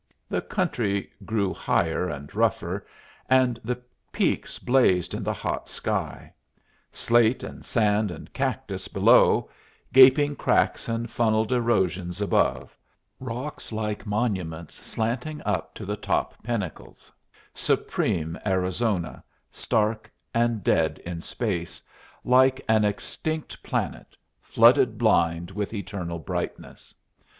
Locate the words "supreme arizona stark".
17.53-20.11